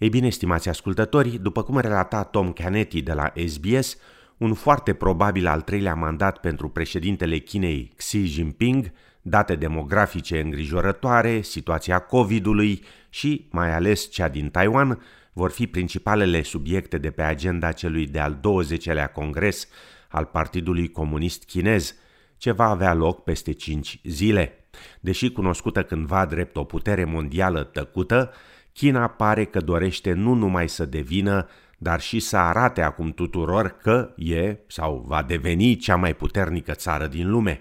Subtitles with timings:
[0.00, 3.96] Ei bine, stimați ascultători, după cum relata Tom Canetti de la SBS,
[4.36, 8.92] un foarte probabil al treilea mandat pentru președintele Chinei Xi Jinping,
[9.22, 15.02] date demografice îngrijorătoare, situația COVID-ului și, mai ales cea din Taiwan,
[15.32, 19.68] vor fi principalele subiecte de pe agenda celui de-al 20-lea congres
[20.08, 21.94] al Partidului Comunist Chinez,
[22.36, 24.54] ce va avea loc peste 5 zile.
[25.00, 28.32] Deși cunoscută cândva drept o putere mondială tăcută,
[28.72, 34.12] China pare că dorește nu numai să devină, dar și să arate acum tuturor că
[34.16, 37.60] e sau va deveni cea mai puternică țară din lume.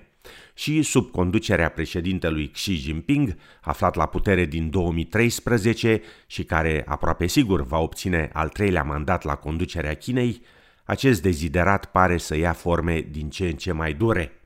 [0.54, 7.64] Și sub conducerea președintelui Xi Jinping, aflat la putere din 2013 și care aproape sigur
[7.64, 10.42] va obține al treilea mandat la conducerea Chinei,
[10.84, 14.39] acest deziderat pare să ia forme din ce în ce mai dure.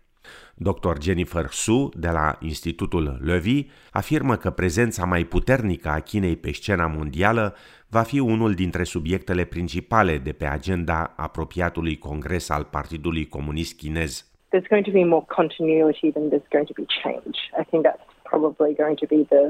[0.56, 1.02] Dr.
[1.02, 6.88] Jennifer Su, de la Institutul Levy, afirmă că prezența mai puternică a Chinei pe scena
[6.88, 7.56] mondială
[7.90, 14.26] va fi unul dintre subiectele principale de pe agenda apropiatului congres al Partidului Comunist Chinez.
[14.54, 17.38] There's going to be more continuity than there's going to be change.
[17.62, 19.46] I think that's probably going to be the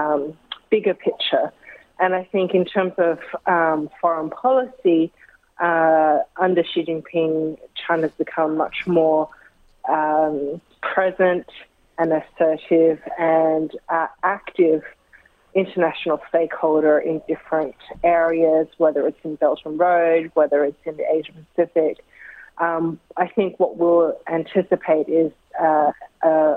[0.00, 0.22] um,
[0.68, 1.46] bigger picture.
[1.98, 5.12] And I think in terms of um, foreign policy,
[5.60, 9.28] uh, under Xi Jinping, China's become much more
[9.88, 11.46] um, present
[11.98, 14.82] and assertive and uh, active
[15.54, 21.32] international stakeholder in different areas, whether it's in and Road, whether it's in the Asia
[21.54, 21.98] Pacific.
[22.58, 26.56] Um, I think what we'll anticipate is uh, a,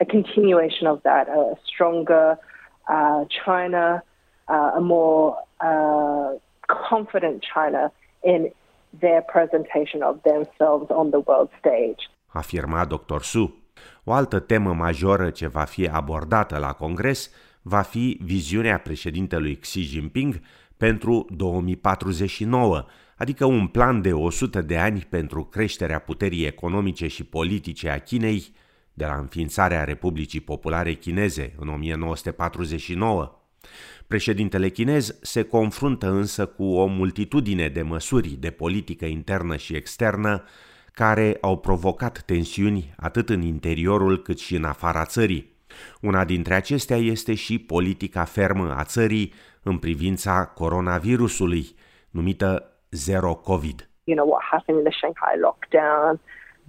[0.00, 2.36] a, continuation of that, a stronger
[2.88, 4.02] uh, China,
[4.48, 6.34] uh, a more uh,
[6.68, 7.92] confident China
[8.24, 8.50] in
[9.00, 12.08] their presentation of themselves on the world stage.
[12.32, 13.20] Afirma dr.
[13.20, 13.62] Su.
[14.04, 17.30] O altă temă majoră ce va fi abordată la Congres
[17.62, 20.40] va fi viziunea președintelui Xi Jinping
[20.76, 22.84] pentru 2049,
[23.16, 28.52] adică un plan de 100 de ani pentru creșterea puterii economice și politice a Chinei
[28.94, 33.40] de la înființarea Republicii Populare Chineze în 1949.
[34.06, 40.44] Președintele chinez se confruntă însă cu o multitudine de măsuri de politică internă și externă
[40.94, 45.52] care au provocat tensiuni atât în interiorul cât și în afara țării.
[46.00, 51.74] Una dintre acestea este și politica fermă a țării în privința coronavirusului,
[52.10, 53.88] numită Zero COVID.
[54.04, 56.20] You know what happened in the Shanghai lockdown,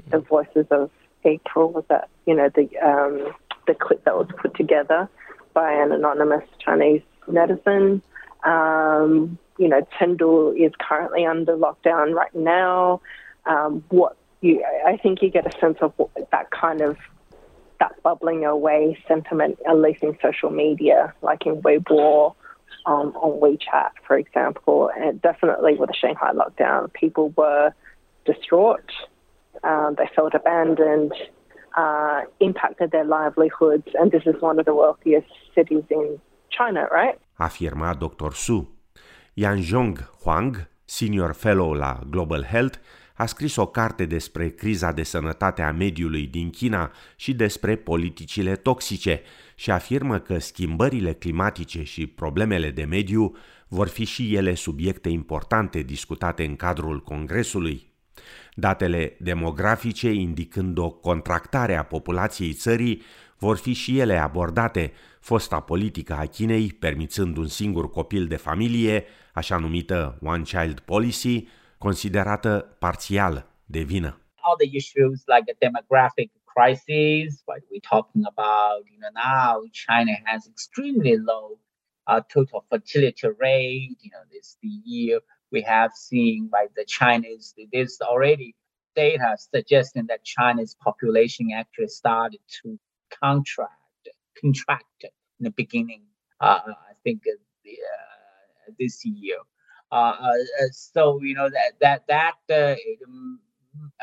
[0.09, 0.89] the voices of
[1.23, 5.09] April was that, you know, the um, the clip that was put together
[5.53, 8.01] by an anonymous Chinese netizen.
[8.43, 13.01] Um, you know, Chengdu is currently under lockdown right now.
[13.45, 15.93] Um, what you, I think you get a sense of
[16.31, 16.97] that kind of
[17.79, 22.35] that bubbling away sentiment, at least in social media, like in Weibo,
[22.85, 27.73] um, on WeChat, for example, and definitely with the Shanghai lockdown, people were
[28.25, 28.89] distraught.
[29.63, 31.13] Um, they felt abandoned,
[31.75, 36.19] uh, impacted their livelihoods, and this is one of the wealthiest cities in
[36.49, 37.19] China, right?
[37.39, 38.31] Afirma Dr.
[38.33, 38.67] Su.
[39.37, 42.77] Yanzhong Huang, senior fellow la Global Health,
[43.21, 48.55] a scris o carte despre criza de sănătate a mediului din China și despre politicile
[48.55, 49.21] toxice
[49.55, 53.35] și afirmă că schimbările climatice și problemele de mediu
[53.67, 57.91] vor fi și ele subiecte importante discutate în cadrul Congresului.
[58.53, 63.01] Datele demografice indicând o contractare a populației țării
[63.37, 69.05] vor fi și ele abordate, fosta politică a Chinei permițând un singur copil de familie,
[69.33, 71.47] așa numită One Child Policy,
[71.87, 74.11] considerată parțial de vină.
[74.47, 79.51] All the issues like the demographic crisis, what we're talking about, you know, now
[79.85, 81.47] China has extremely low
[82.09, 83.97] uh, total fertility rate.
[84.05, 85.17] You know, this the year
[85.51, 87.45] we have seen by the Chinese.
[87.73, 88.49] There's already
[88.95, 92.67] data suggesting that China's population actually started to
[93.21, 94.03] contract,
[94.39, 94.99] contract
[95.39, 96.03] in the beginning.
[96.39, 99.37] Uh, I think uh, the, uh, this year.
[99.91, 102.35] Uh, uh, uh, so you know that that that
[103.05, 103.39] um,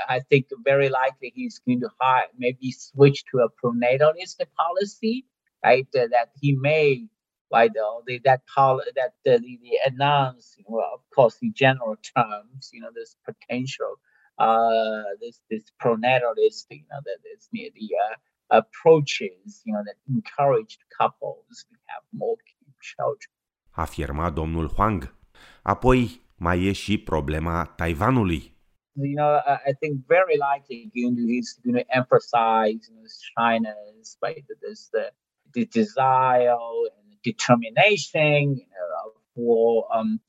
[0.08, 5.26] I think very likely he's going to hire, maybe switch to a pronatalist policy,
[5.64, 5.87] right?
[5.94, 7.06] Uh, that he may,
[7.50, 12.70] like the, that pol- that uh, the, the announce, well, of course, in general terms,
[12.73, 13.94] you know, this potential,
[14.38, 19.96] uh, this this pronatalist, you know, that is near the uh, approaches, you know, that
[20.08, 22.37] encouraged couples to have more
[22.82, 23.32] children.
[23.76, 25.18] Afirma domnul Huang.
[25.62, 28.56] Apoi mai e și problema Taiwanului.
[28.93, 29.37] You know,
[29.70, 33.06] I think very likely he's going to emphasize you know,
[33.37, 35.12] China's right, this the,
[35.52, 36.58] the desire
[36.96, 40.20] and determination, you know, for um,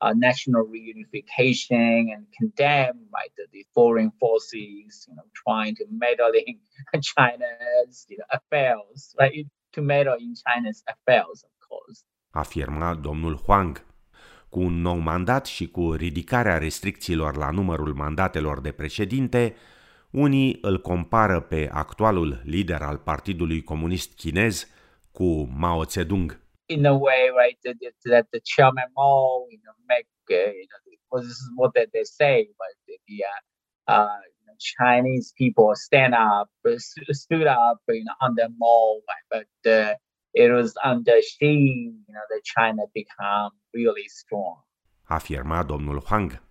[0.00, 6.32] uh, national reunification and condemn right the, the, foreign forces you know trying to meddle
[6.46, 6.56] in
[7.02, 12.04] China's you know, affairs right to meddle in China's affairs of course
[12.34, 13.76] afirma domnul Huang
[14.50, 19.54] cu un nou mandat și cu ridicarea restricțiilor la numărul mandatelor de președinte,
[20.10, 24.68] unii îl compară pe actualul lider al Partidului Comunist Chinez
[25.12, 26.46] cu Mao Zedong.
[26.68, 30.96] in a way, right, that, that the chairman Mao, you know, make, uh, you know,
[31.10, 34.18] well, this is what they, they say, but the uh, uh,
[34.58, 36.48] Chinese people stand up,
[37.10, 39.46] stood up, you know, under Mao, right?
[39.64, 39.94] but uh,
[40.30, 41.44] it was under Xi,
[42.06, 44.66] you know, that China become really strong.
[45.02, 46.42] Afirma domnul Huang.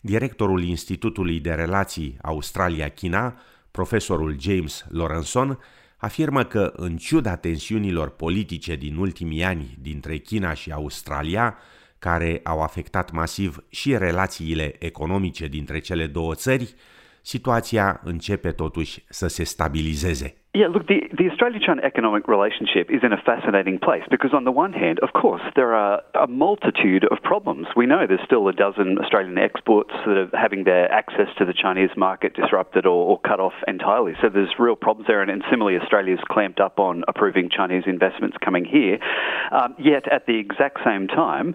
[0.00, 3.40] Directorul Institutului de Relații Australia-China,
[3.70, 5.58] profesorul James Lorenson,
[5.96, 11.58] afirmă că, în ciuda tensiunilor politice din ultimii ani dintre China și Australia,
[11.98, 16.74] care au afectat masiv și relațiile economice dintre cele două țări,
[17.22, 20.41] situația începe totuși să se stabilizeze.
[20.54, 24.44] Yeah, look, the, the Australia China economic relationship is in a fascinating place because, on
[24.44, 27.68] the one hand, of course, there are a multitude of problems.
[27.74, 31.54] We know there's still a dozen Australian exports that are having their access to the
[31.54, 34.12] Chinese market disrupted or, or cut off entirely.
[34.20, 35.22] So there's real problems there.
[35.22, 38.98] And, and similarly, Australia's clamped up on approving Chinese investments coming here.
[39.52, 41.54] Um, yet, at the exact same time,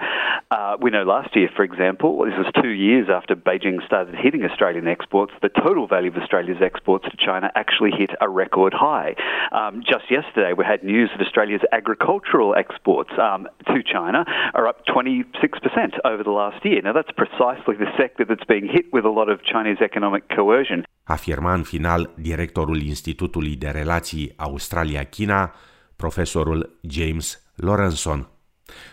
[0.49, 4.43] uh, we know last year, for example, this was two years after Beijing started hitting
[4.43, 8.86] Australian exports, the total value of Australia's exports to China actually hit a record high
[8.87, 9.11] high.
[9.59, 13.41] Um, just yesterday, we had news that Australia's agricultural exports um,
[13.71, 14.21] to China
[14.57, 16.79] are up 26% over the last year.
[16.87, 20.79] Now, that's precisely the sector that's being hit with a lot of Chinese economic coercion.
[21.03, 25.53] Afirma în final directorul Institutului de Relații Australia-China,
[25.95, 28.27] profesorul James Lorenson.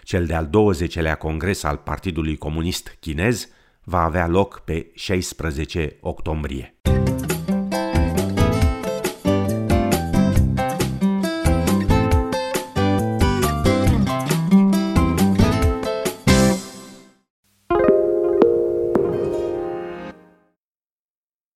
[0.02, 3.49] Cel de-al 20-lea congres al Partidului Comunist Chinez
[3.85, 6.75] va avea loc pe 16 octombrie.